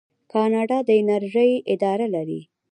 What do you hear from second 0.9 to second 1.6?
انرژۍ